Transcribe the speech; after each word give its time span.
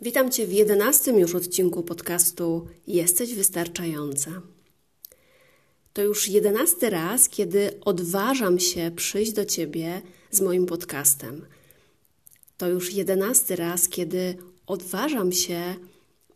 Witam 0.00 0.30
Cię 0.30 0.46
w 0.46 0.52
jedenastym 0.52 1.18
już 1.18 1.34
odcinku 1.34 1.82
podcastu 1.82 2.68
Jesteś 2.86 3.34
Wystarczająca. 3.34 4.42
To 5.92 6.02
już 6.02 6.28
jedenasty 6.28 6.90
raz, 6.90 7.28
kiedy 7.28 7.80
odważam 7.80 8.58
się 8.58 8.90
przyjść 8.96 9.32
do 9.32 9.44
Ciebie 9.44 10.02
z 10.30 10.40
moim 10.40 10.66
podcastem. 10.66 11.46
To 12.56 12.68
już 12.68 12.92
jedenasty 12.92 13.56
raz, 13.56 13.88
kiedy 13.88 14.36
odważam 14.66 15.32
się 15.32 15.74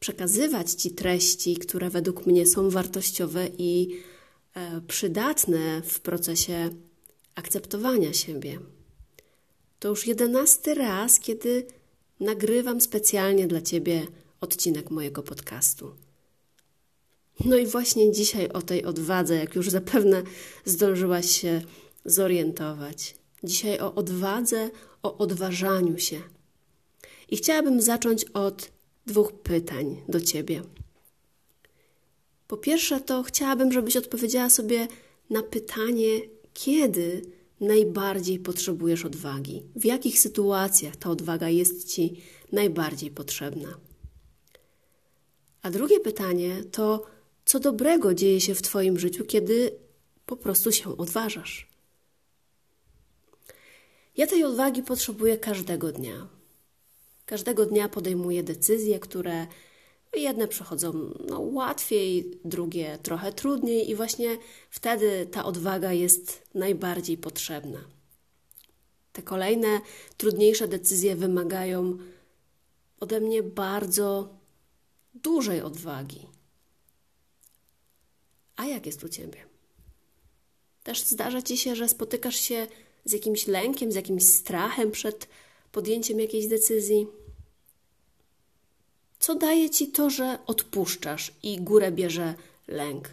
przekazywać 0.01 0.73
Ci 0.73 0.91
treści, 0.91 1.57
które 1.57 1.91
według 1.91 2.27
mnie 2.27 2.47
są 2.47 2.71
wartościowe 2.71 3.49
i 3.59 4.01
e, 4.55 4.81
przydatne 4.81 5.83
w 5.83 6.01
procesie 6.01 6.71
akceptowania 7.35 8.13
siebie. 8.13 8.59
To 9.81 9.89
już 9.89 10.07
jedenasty 10.07 10.75
raz, 10.75 11.21
kiedy 11.21 11.80
nagrywam 12.21 12.81
specjalnie 12.81 13.47
dla 13.47 13.61
Ciebie 13.61 14.07
odcinek 14.41 14.91
mojego 14.91 15.23
podcastu. 15.23 15.95
No 17.45 17.57
i 17.57 17.67
właśnie 17.67 18.13
dzisiaj 18.13 18.49
o 18.49 18.63
tej 18.63 18.85
odwadze, 18.85 19.37
jak 19.37 19.55
już 19.55 19.71
zapewne 19.71 20.23
zdążyłaś 20.65 21.31
się 21.31 21.63
zorientować. 22.05 23.15
Dzisiaj 23.45 23.81
o 23.81 23.95
odwadze, 23.95 24.71
o 25.03 25.19
odważaniu 25.19 25.99
się. 25.99 26.23
I 27.29 27.37
chciałabym 27.37 27.83
zacząć 27.83 28.25
od 28.25 28.71
dwóch 29.07 29.33
pytań 29.33 30.03
do 30.09 30.21
Ciebie. 30.21 30.63
Po 32.49 32.57
pierwsze, 32.57 33.01
to 33.01 33.23
chciałabym, 33.23 33.73
żebyś 33.73 33.97
odpowiedziała 33.97 34.51
sobie 34.51 34.89
na 35.31 35.43
pytanie, 35.43 36.21
kiedy 36.55 37.23
najbardziej 37.61 38.39
potrzebujesz 38.39 39.05
odwagi? 39.05 39.63
W 39.77 39.85
jakich 39.85 40.19
sytuacjach 40.19 40.97
ta 40.97 41.11
odwaga 41.11 41.49
jest 41.49 41.93
Ci 41.93 42.23
najbardziej 42.53 43.11
potrzebna? 43.11 43.79
A 45.63 45.71
drugie 45.71 46.01
pytanie 46.01 46.65
to, 46.73 47.07
co 47.45 47.61
dobrego 47.61 48.15
dzieje 48.15 48.41
się 48.41 48.55
w 48.55 48.63
Twoim 48.63 48.99
życiu, 48.99 49.25
kiedy 49.25 49.73
po 50.27 50.37
prostu 50.37 50.73
się 50.73 50.97
odważasz? 50.97 51.71
Ja 54.17 54.27
tej 54.27 54.45
odwagi 54.45 54.83
potrzebuję 54.83 55.39
każdego 55.39 55.93
dnia. 55.93 56.29
Każdego 57.27 57.67
dnia 57.67 57.89
podejmuję 57.89 58.43
decyzje, 58.43 58.99
które 58.99 59.47
Jedne 60.17 60.49
przechodzą 60.49 61.15
no, 61.29 61.41
łatwiej, 61.41 62.41
drugie 62.45 62.99
trochę 63.03 63.33
trudniej, 63.33 63.91
i 63.91 63.95
właśnie 63.95 64.39
wtedy 64.71 65.27
ta 65.27 65.45
odwaga 65.45 65.93
jest 65.93 66.43
najbardziej 66.55 67.19
potrzebna. 67.19 67.85
Te 69.13 69.23
kolejne, 69.23 69.81
trudniejsze 70.17 70.69
decyzje 70.69 71.17
wymagają 71.17 71.99
ode 73.01 73.21
mnie 73.21 73.43
bardzo 73.43 74.29
dużej 75.15 75.61
odwagi. 75.61 76.27
A 78.57 78.67
jak 78.67 78.87
jest 78.87 79.05
u 79.05 79.09
ciebie? 79.09 79.47
Też 80.83 81.03
zdarza 81.03 81.43
ci 81.43 81.57
się, 81.57 81.77
że 81.77 81.89
spotykasz 81.89 82.37
się 82.37 82.67
z 83.05 83.13
jakimś 83.13 83.47
lękiem, 83.47 83.93
z 83.93 83.95
jakimś 83.95 84.25
strachem 84.25 84.91
przed 84.91 85.29
podjęciem 85.73 86.21
jakiejś 86.21 86.47
decyzji? 86.47 87.07
Co 89.21 89.35
daje 89.35 89.71
ci 89.71 89.89
to, 89.89 90.11
że 90.11 90.39
odpuszczasz 90.47 91.33
i 91.43 91.61
górę 91.61 91.93
bierze 91.93 92.35
lęk? 92.69 93.09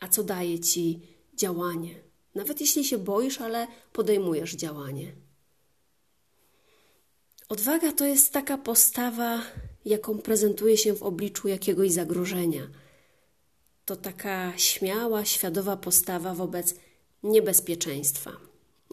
A 0.00 0.08
co 0.08 0.24
daje 0.24 0.60
ci 0.60 1.00
działanie? 1.34 1.94
Nawet 2.34 2.60
jeśli 2.60 2.84
się 2.84 2.98
boisz, 2.98 3.40
ale 3.40 3.66
podejmujesz 3.92 4.54
działanie. 4.54 5.12
Odwaga 7.48 7.92
to 7.92 8.06
jest 8.06 8.32
taka 8.32 8.58
postawa, 8.58 9.42
jaką 9.84 10.18
prezentuje 10.18 10.76
się 10.78 10.94
w 10.94 11.02
obliczu 11.02 11.48
jakiegoś 11.48 11.92
zagrożenia. 11.92 12.68
To 13.84 13.96
taka 13.96 14.52
śmiała, 14.58 15.24
świadoma 15.24 15.76
postawa 15.76 16.34
wobec 16.34 16.74
niebezpieczeństwa. 17.22 18.30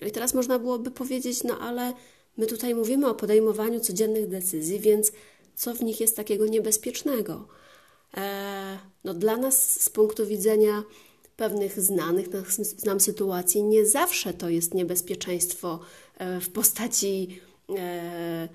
No 0.01 0.07
i 0.07 0.11
teraz 0.11 0.33
można 0.33 0.59
byłoby 0.59 0.91
powiedzieć, 0.91 1.43
no 1.43 1.59
ale 1.59 1.93
My 2.39 2.47
tutaj 2.47 2.75
mówimy 2.75 3.07
o 3.07 3.15
podejmowaniu 3.15 3.79
codziennych 3.79 4.27
decyzji, 4.27 4.79
więc 4.79 5.11
co 5.55 5.73
w 5.73 5.81
nich 5.81 5.99
jest 5.99 6.15
takiego 6.15 6.45
niebezpiecznego? 6.45 7.47
E, 8.17 8.79
no 9.03 9.13
dla 9.13 9.37
nas 9.37 9.81
z 9.81 9.89
punktu 9.89 10.25
widzenia 10.25 10.83
pewnych 11.35 11.81
znanych 11.81 12.27
nam 12.85 12.99
sytuacji 12.99 13.63
nie 13.63 13.85
zawsze 13.85 14.33
to 14.33 14.49
jest 14.49 14.73
niebezpieczeństwo 14.73 15.79
e, 16.17 16.39
w 16.39 16.49
postaci 16.49 17.39
e, 17.77 18.49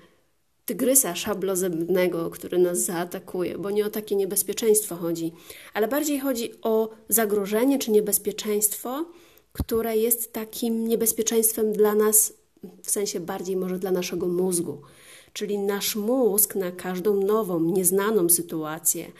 tygrysa 0.65 1.15
szablozębnego, 1.15 2.29
który 2.29 2.57
nas 2.57 2.79
zaatakuje, 2.79 3.57
bo 3.57 3.71
nie 3.71 3.85
o 3.85 3.89
takie 3.89 4.15
niebezpieczeństwo 4.15 4.95
chodzi, 4.95 5.31
ale 5.73 5.87
bardziej 5.87 6.19
chodzi 6.19 6.51
o 6.61 6.89
zagrożenie 7.09 7.79
czy 7.79 7.91
niebezpieczeństwo, 7.91 9.05
które 9.53 9.97
jest 9.97 10.33
takim 10.33 10.87
niebezpieczeństwem 10.87 11.73
dla 11.73 11.95
nas 11.95 12.33
w 12.83 12.91
sensie 12.91 13.19
bardziej 13.19 13.57
może 13.57 13.79
dla 13.79 13.91
naszego 13.91 14.27
mózgu. 14.27 14.81
Czyli 15.33 15.57
nasz 15.57 15.95
mózg 15.95 16.55
na 16.55 16.71
każdą 16.71 17.13
nową, 17.13 17.59
nieznaną 17.59 18.29
sytuację 18.29 19.11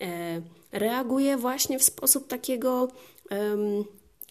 e, 0.00 0.42
reaguje 0.72 1.36
właśnie 1.36 1.78
w 1.78 1.82
sposób 1.82 2.26
takiego 2.28 2.88
e, 3.30 3.56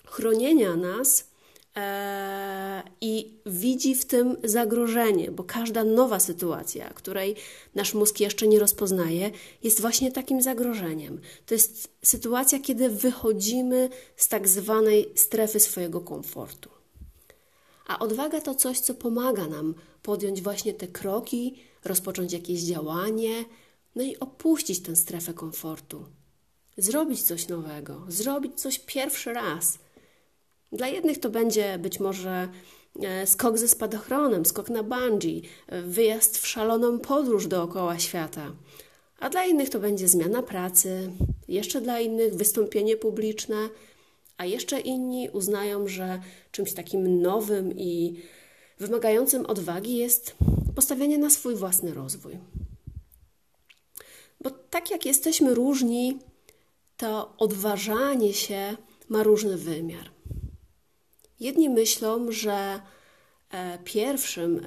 chronienia 0.06 0.75
nas 0.75 1.28
e, 1.75 2.84
i 3.02 3.34
widzi 3.46 3.96
w 3.96 4.06
tym 4.06 4.38
zagrożenie, 4.44 5.31
bo 5.31 5.44
każda 5.44 5.84
nowa 5.84 6.20
sytuacja, 6.20 6.90
której 6.90 7.36
nasz 7.76 7.94
mózg 7.94 8.20
jeszcze 8.20 8.47
nie 8.47 8.59
rozpoznaje, 8.59 9.31
jest 9.64 9.81
właśnie 9.81 10.12
takim 10.12 10.41
zagrożeniem. 10.41 11.22
To 11.46 11.53
jest 11.53 11.90
sytuacja, 12.03 12.59
kiedy 12.59 12.90
wychodzimy 12.90 13.90
z 14.16 14.28
tak 14.28 14.47
zwanej 14.47 15.09
strefy 15.16 15.59
swojego 15.59 16.02
komfortu. 16.02 16.78
A 17.90 18.00
odwaga 18.00 18.42
to 18.42 18.56
coś, 18.56 18.80
co 18.80 18.94
pomaga 18.94 19.48
nam 19.48 19.76
podjąć 20.02 20.42
właśnie 20.42 20.74
te 20.74 20.88
kroki, 20.88 21.56
rozpocząć 21.86 22.34
jakieś 22.34 22.62
działanie, 22.62 23.46
no 23.96 24.03
i 24.03 24.20
opuścić 24.20 24.80
tę 24.80 24.96
strefę 24.96 25.34
komfortu. 25.34 26.06
Zrobić 26.78 27.22
coś 27.22 27.47
nowego, 27.47 28.06
zrobić 28.08 28.62
coś 28.62 28.80
pierwszy 28.80 29.34
raz. 29.34 29.80
Dla 30.72 30.88
jednych 30.88 31.20
to 31.20 31.30
będzie 31.30 31.80
być 31.80 32.00
może 32.00 32.50
e, 33.02 33.28
skok 33.28 33.58
ze 33.58 33.68
spadochronem, 33.68 34.46
skok 34.46 34.70
na 34.70 34.84
bungee, 34.84 35.42
e, 35.68 35.82
wyjazd 35.82 36.38
w 36.38 36.47
szaloną 36.47 37.00
podróż 37.00 37.47
dookoła 37.47 38.00
świata. 38.00 38.52
A 39.20 39.30
dla 39.30 39.46
innych 39.46 39.70
to 39.70 39.80
będzie 39.80 40.08
zmiana 40.08 40.44
pracy, 40.44 41.12
jeszcze 41.47 41.82
dla 41.82 42.00
innych 42.00 42.35
wystąpienie 42.35 42.97
publiczne– 42.97 43.70
a 44.40 44.46
jeszcze 44.46 44.80
inni 44.80 45.30
uznają, 45.30 45.88
że 45.88 46.22
czymś 46.52 46.74
takim 46.74 47.22
nowym 47.22 47.78
i 47.78 48.22
wymagającym 48.78 49.46
odwagi 49.46 49.97
jest 49.97 50.36
postawienie 50.76 51.18
na 51.18 51.30
swój 51.30 51.56
własny 51.56 51.94
rozwój. 51.94 52.40
Bo 54.41 54.50
tak 54.50 54.91
jak 54.91 55.06
jesteśmy 55.06 55.53
różni, 55.53 56.20
to 56.97 57.34
odważanie 57.38 58.34
się 58.34 58.78
ma 59.09 59.24
różny 59.24 59.58
wymiar. 59.58 60.12
Jedni 61.40 61.70
myślą, 61.70 62.32
że 62.32 62.82
e, 63.52 63.80
pierwszym 63.84 64.66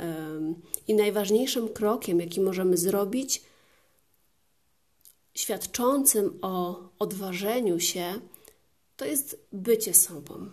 i 0.88 0.94
najważniejszym 0.94 1.68
krokiem, 1.68 2.20
jaki 2.20 2.40
możemy 2.40 2.76
zrobić, 2.76 3.42
świadczącym 5.34 6.38
o 6.42 6.82
odważeniu 6.98 7.80
się, 7.80 8.20
to 8.96 9.04
jest 9.04 9.46
bycie 9.52 9.94
sobą. 9.94 10.50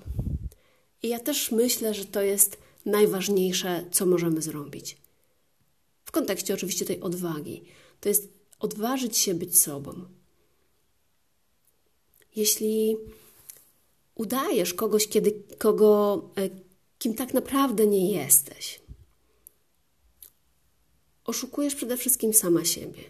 I 1.04 1.10
ja 1.10 1.20
też 1.20 1.52
myślę, 1.52 1.94
że 1.94 2.06
to 2.06 2.22
jest 2.22 2.58
najważniejsze, 2.86 3.86
co 3.92 4.06
możemy 4.06 4.42
zrobić. 4.42 4.98
W 6.06 6.12
kontekście 6.12 6.54
oczywiście 6.54 6.86
tej 6.86 7.02
odwagi. 7.02 7.64
To 8.02 8.10
jest 8.10 8.28
odważyć 8.60 9.18
się 9.18 9.34
być 9.34 9.60
sobą. 9.60 10.06
Jeśli 12.36 12.98
udajesz 14.16 14.74
kogoś, 14.74 15.08
kiedy, 15.08 15.44
kogo, 15.58 16.30
e, 16.38 16.50
kim 17.00 17.14
tak 17.14 17.34
naprawdę 17.34 17.88
nie 17.88 18.12
jesteś, 18.12 18.82
oszukujesz 21.26 21.76
przede 21.76 21.98
wszystkim 21.98 22.34
sama 22.34 22.66
siebie. 22.66 23.04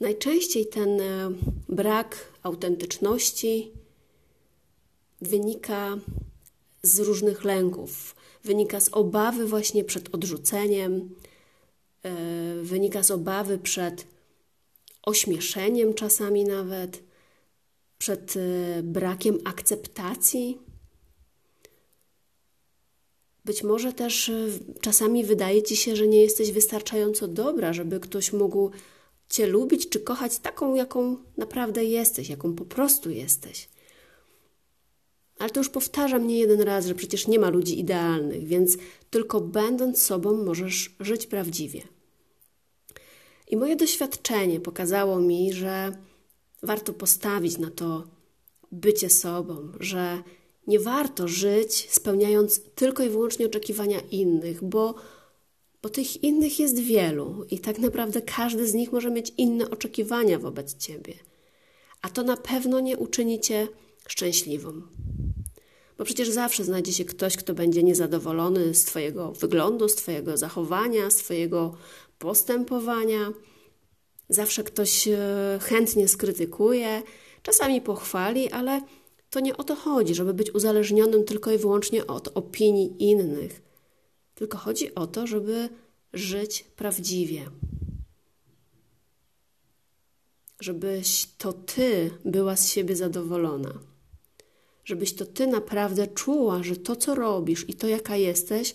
Najczęściej 0.00 0.66
ten 0.66 1.00
e, 1.00 1.30
brak 1.68 2.32
autentyczności 2.42 3.72
wynika 5.20 5.98
z 6.82 6.98
różnych 6.98 7.44
lęków, 7.44 8.16
wynika 8.44 8.80
z 8.80 8.88
obawy 8.88 9.46
właśnie 9.46 9.84
przed 9.84 10.14
odrzuceniem, 10.14 11.14
e, 12.02 12.62
wynika 12.62 13.02
z 13.02 13.10
obawy 13.10 13.58
przed 13.58 14.06
ośmieszeniem 15.02 15.94
czasami 15.94 16.44
nawet, 16.44 17.02
przed 17.98 18.34
e, 18.36 18.82
brakiem 18.82 19.38
akceptacji. 19.44 20.58
Być 23.44 23.62
może 23.62 23.92
też 23.92 24.28
e, 24.28 24.48
czasami 24.80 25.24
wydaje 25.24 25.62
ci 25.62 25.76
się, 25.76 25.96
że 25.96 26.08
nie 26.08 26.22
jesteś 26.22 26.52
wystarczająco 26.52 27.28
dobra, 27.28 27.72
żeby 27.72 28.00
ktoś 28.00 28.32
mógł 28.32 28.70
Cię 29.28 29.46
lubić 29.46 29.88
czy 29.88 30.00
kochać 30.00 30.38
taką, 30.38 30.74
jaką 30.74 31.16
naprawdę 31.36 31.84
jesteś, 31.84 32.28
jaką 32.28 32.54
po 32.54 32.64
prostu 32.64 33.10
jesteś. 33.10 33.68
Ale 35.38 35.50
to 35.50 35.60
już 35.60 35.68
powtarzam 35.68 36.26
nie 36.26 36.38
jeden 36.38 36.60
raz, 36.60 36.86
że 36.86 36.94
przecież 36.94 37.26
nie 37.26 37.38
ma 37.38 37.50
ludzi 37.50 37.80
idealnych, 37.80 38.46
więc 38.46 38.76
tylko 39.10 39.40
będąc 39.40 40.02
sobą 40.02 40.44
możesz 40.44 40.96
żyć 41.00 41.26
prawdziwie. 41.26 41.82
I 43.48 43.56
moje 43.56 43.76
doświadczenie 43.76 44.60
pokazało 44.60 45.20
mi, 45.20 45.52
że 45.52 45.92
warto 46.62 46.92
postawić 46.92 47.58
na 47.58 47.70
to 47.70 48.04
bycie 48.72 49.10
sobą, 49.10 49.72
że 49.80 50.22
nie 50.66 50.80
warto 50.80 51.28
żyć 51.28 51.90
spełniając 51.90 52.60
tylko 52.74 53.02
i 53.02 53.08
wyłącznie 53.08 53.46
oczekiwania 53.46 54.00
innych, 54.10 54.64
bo, 54.64 54.94
bo 55.82 55.88
tych 55.88 56.24
innych 56.24 56.58
jest 56.58 56.78
wielu 56.78 57.44
i 57.50 57.58
tak 57.58 57.78
naprawdę 57.78 58.22
każdy 58.22 58.68
z 58.68 58.74
nich 58.74 58.92
może 58.92 59.10
mieć 59.10 59.32
inne 59.36 59.70
oczekiwania 59.70 60.38
wobec 60.38 60.76
ciebie. 60.76 61.14
A 62.02 62.08
to 62.08 62.22
na 62.22 62.36
pewno 62.36 62.80
nie 62.80 62.98
uczyni 62.98 63.40
cię 63.40 63.68
szczęśliwą. 64.08 64.82
Bo 65.98 66.04
przecież 66.04 66.28
zawsze 66.28 66.64
znajdzie 66.64 66.92
się 66.92 67.04
ktoś, 67.04 67.36
kto 67.36 67.54
będzie 67.54 67.82
niezadowolony 67.82 68.74
z 68.74 68.84
Twojego 68.84 69.32
wyglądu, 69.32 69.88
z 69.88 69.94
Twojego 69.94 70.36
zachowania, 70.36 71.10
z 71.10 71.16
Twojego 71.16 71.76
postępowania. 72.18 73.32
Zawsze 74.28 74.64
ktoś 74.64 75.08
e, 75.08 75.58
chętnie 75.62 76.08
skrytykuje, 76.08 77.02
czasami 77.42 77.80
pochwali, 77.80 78.50
ale 78.50 78.82
to 79.30 79.40
nie 79.40 79.56
o 79.56 79.64
to 79.64 79.74
chodzi, 79.76 80.14
żeby 80.14 80.34
być 80.34 80.54
uzależnionym 80.54 81.24
tylko 81.24 81.52
i 81.52 81.58
wyłącznie 81.58 82.06
od 82.06 82.28
opinii 82.34 83.02
innych. 83.10 83.62
Tylko 84.34 84.58
chodzi 84.58 84.94
o 84.94 85.06
to, 85.06 85.26
żeby 85.26 85.68
żyć 86.12 86.64
prawdziwie. 86.76 87.50
Żebyś 90.60 91.28
to 91.38 91.52
ty 91.52 92.10
była 92.24 92.56
z 92.56 92.70
siebie 92.70 92.96
zadowolona 92.96 93.97
żebyś 94.88 95.14
to 95.14 95.26
ty 95.26 95.46
naprawdę 95.46 96.06
czuła, 96.06 96.62
że 96.62 96.76
to, 96.76 96.96
co 96.96 97.14
robisz 97.14 97.68
i 97.68 97.74
to, 97.74 97.88
jaka 97.88 98.16
jesteś, 98.16 98.74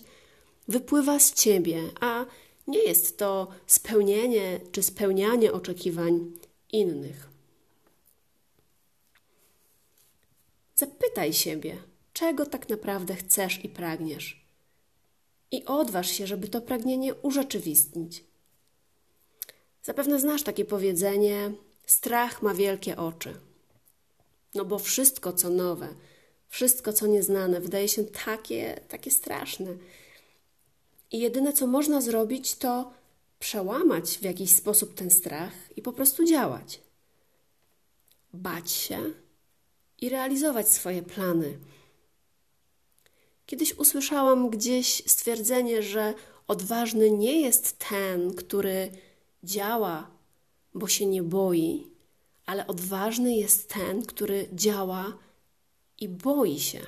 wypływa 0.68 1.18
z 1.18 1.34
ciebie, 1.34 1.82
a 2.00 2.26
nie 2.66 2.78
jest 2.78 3.18
to 3.18 3.48
spełnienie 3.66 4.60
czy 4.72 4.82
spełnianie 4.82 5.52
oczekiwań 5.52 6.32
innych. 6.72 7.28
Zapytaj 10.74 11.32
siebie, 11.32 11.76
czego 12.12 12.46
tak 12.46 12.68
naprawdę 12.68 13.14
chcesz 13.14 13.64
i 13.64 13.68
pragniesz. 13.68 14.46
I 15.50 15.64
odważ 15.64 16.10
się, 16.10 16.26
żeby 16.26 16.48
to 16.48 16.60
pragnienie 16.60 17.14
urzeczywistnić. 17.14 18.24
Zapewne 19.82 20.20
znasz 20.20 20.42
takie 20.42 20.64
powiedzenie: 20.64 21.52
strach 21.86 22.42
ma 22.42 22.54
wielkie 22.54 22.96
oczy. 22.96 23.34
No 24.54 24.64
bo 24.64 24.78
wszystko, 24.78 25.32
co 25.32 25.50
nowe, 25.50 25.88
wszystko, 26.48 26.92
co 26.92 27.06
nieznane, 27.06 27.60
wydaje 27.60 27.88
się 27.88 28.04
takie, 28.04 28.80
takie 28.88 29.10
straszne. 29.10 29.76
I 31.10 31.18
jedyne, 31.18 31.52
co 31.52 31.66
można 31.66 32.00
zrobić, 32.00 32.54
to 32.54 32.92
przełamać 33.38 34.18
w 34.18 34.22
jakiś 34.22 34.50
sposób 34.50 34.94
ten 34.94 35.10
strach 35.10 35.52
i 35.76 35.82
po 35.82 35.92
prostu 35.92 36.24
działać. 36.24 36.80
Bać 38.32 38.70
się 38.70 39.12
i 40.00 40.08
realizować 40.08 40.68
swoje 40.68 41.02
plany. 41.02 41.58
Kiedyś 43.46 43.74
usłyszałam 43.74 44.50
gdzieś 44.50 45.02
stwierdzenie, 45.06 45.82
że 45.82 46.14
odważny 46.48 47.10
nie 47.10 47.40
jest 47.40 47.78
ten, 47.78 48.34
który 48.34 48.90
działa, 49.44 50.10
bo 50.74 50.88
się 50.88 51.06
nie 51.06 51.22
boi, 51.22 51.93
ale 52.46 52.66
odważny 52.66 53.36
jest 53.36 53.68
ten, 53.68 54.02
który 54.02 54.48
działa 54.52 55.18
i 56.00 56.08
boi 56.08 56.60
się. 56.60 56.80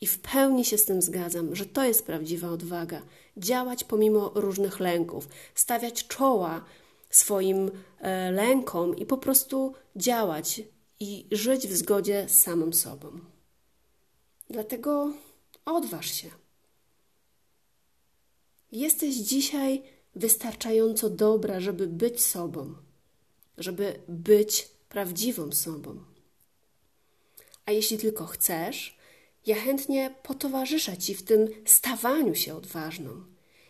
I 0.00 0.06
w 0.06 0.18
pełni 0.18 0.64
się 0.64 0.78
z 0.78 0.84
tym 0.84 1.02
zgadzam, 1.02 1.56
że 1.56 1.66
to 1.66 1.84
jest 1.84 2.06
prawdziwa 2.06 2.48
odwaga. 2.48 3.02
Działać 3.36 3.84
pomimo 3.84 4.32
różnych 4.34 4.80
lęków, 4.80 5.28
stawiać 5.54 6.06
czoła 6.06 6.64
swoim 7.10 7.70
e, 7.98 8.30
lękom 8.30 8.96
i 8.96 9.06
po 9.06 9.18
prostu 9.18 9.74
działać 9.96 10.62
i 11.00 11.26
żyć 11.30 11.68
w 11.68 11.76
zgodzie 11.76 12.26
z 12.28 12.42
samym 12.42 12.72
sobą. 12.72 13.18
Dlatego 14.50 15.12
odważ 15.64 16.10
się. 16.10 16.30
Jesteś 18.72 19.14
dzisiaj 19.14 19.82
wystarczająco 20.14 21.10
dobra, 21.10 21.60
żeby 21.60 21.86
być 21.86 22.22
sobą 22.24 22.74
żeby 23.62 24.00
być 24.08 24.68
prawdziwą 24.88 25.52
sobą. 25.52 26.04
A 27.66 27.72
jeśli 27.72 27.98
tylko 27.98 28.26
chcesz, 28.26 28.98
ja 29.46 29.56
chętnie 29.56 30.14
potowarzyszę 30.22 30.98
Ci 30.98 31.14
w 31.14 31.22
tym 31.22 31.48
stawaniu 31.64 32.34
się 32.34 32.54
odważną. 32.54 33.24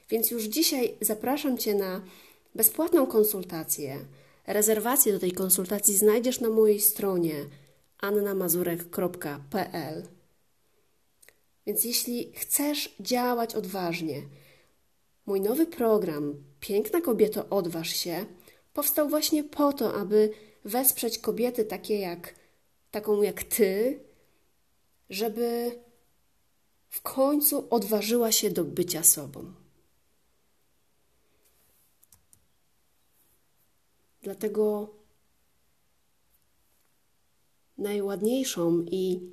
Więc 0.09 0.31
już 0.31 0.43
dzisiaj 0.43 0.95
zapraszam 1.01 1.59
Cię 1.59 1.75
na 1.75 2.03
bezpłatną 2.55 3.07
konsultację. 3.07 3.99
Rezerwację 4.47 5.13
do 5.13 5.19
tej 5.19 5.33
konsultacji 5.33 5.97
znajdziesz 5.97 6.41
na 6.41 6.51
mojej 6.51 6.81
stronie 6.81 7.35
annamazurek.pl. 7.99 10.09
Więc 11.67 11.85
jeśli 11.85 12.33
chcesz 12.35 12.95
działać 13.01 13.55
odważnie, 13.55 14.23
mój 15.27 15.41
nowy 15.41 15.67
program 15.67 16.35
Piękna 16.61 17.01
kobieto, 17.01 17.49
odważ 17.51 17.89
się 17.89 18.27
powstał 18.73 19.09
właśnie 19.09 19.45
po 19.45 19.73
to, 19.73 19.95
aby 19.95 20.31
wesprzeć 20.65 21.19
kobiety 21.19 21.65
takie 21.65 21.99
jak 21.99 22.35
taką 22.91 23.23
jak 23.23 23.43
ty, 23.43 24.01
żeby 25.11 25.79
w 26.89 27.03
końcu 27.03 27.67
odważyła 27.71 28.33
się 28.33 28.51
do 28.51 28.65
bycia 28.65 29.03
sobą. 29.03 29.53
Dlatego 34.23 34.95
najładniejszą 37.79 38.85
i 38.91 39.33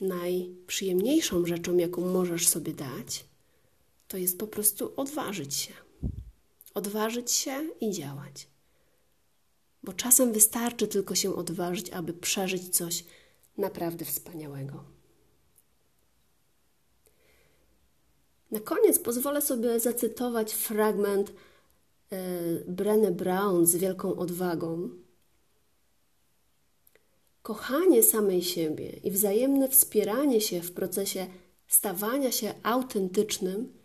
najprzyjemniejszą 0.00 1.46
rzeczą, 1.46 1.76
jaką 1.76 2.12
możesz 2.12 2.48
sobie 2.48 2.72
dać, 2.72 3.24
to 4.08 4.16
jest 4.16 4.38
po 4.38 4.46
prostu 4.46 4.92
odważyć 4.96 5.54
się 5.54 5.74
odważyć 6.74 7.32
się 7.32 7.68
i 7.80 7.90
działać. 7.90 8.48
Bo 9.82 9.92
czasem 9.92 10.32
wystarczy 10.32 10.88
tylko 10.88 11.14
się 11.14 11.34
odważyć, 11.34 11.90
aby 11.90 12.12
przeżyć 12.12 12.76
coś 12.76 13.04
naprawdę 13.58 14.04
wspaniałego. 14.04 14.84
Na 18.50 18.60
koniec 18.60 18.98
pozwolę 18.98 19.42
sobie 19.42 19.80
zacytować 19.80 20.52
fragment 20.52 21.32
yy, 22.10 22.64
Brené 22.68 23.10
Brown 23.10 23.66
z 23.66 23.76
wielką 23.76 24.16
odwagą. 24.16 24.90
Kochanie 27.42 28.02
samej 28.02 28.42
siebie 28.42 28.88
i 28.88 29.10
wzajemne 29.10 29.68
wspieranie 29.68 30.40
się 30.40 30.60
w 30.60 30.72
procesie 30.72 31.26
stawania 31.68 32.32
się 32.32 32.54
autentycznym 32.62 33.83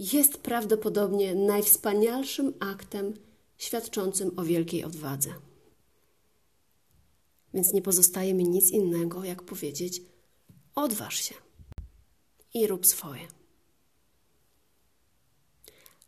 jest 0.00 0.38
prawdopodobnie 0.38 1.34
najwspanialszym 1.34 2.54
aktem 2.60 3.14
świadczącym 3.58 4.30
o 4.36 4.42
wielkiej 4.42 4.84
odwadze. 4.84 5.30
Więc 7.54 7.72
nie 7.72 7.82
pozostaje 7.82 8.34
mi 8.34 8.48
nic 8.48 8.70
innego, 8.70 9.24
jak 9.24 9.42
powiedzieć: 9.42 10.02
odważ 10.74 11.14
się 11.14 11.34
i 12.54 12.66
rób 12.66 12.86
swoje. 12.86 13.20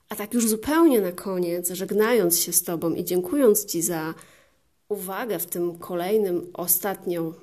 A 0.08 0.16
tak 0.16 0.34
już 0.34 0.48
zupełnie 0.48 1.00
na 1.00 1.12
koniec, 1.12 1.70
żegnając 1.70 2.40
się 2.40 2.52
z 2.52 2.62
Tobą 2.62 2.94
i 2.94 3.04
dziękując 3.04 3.64
Ci 3.64 3.82
za 3.82 4.14
uwagę 4.88 5.38
w 5.38 5.46
tym 5.46 5.78
kolejnym, 5.78 6.50
ostatnio 6.54 7.34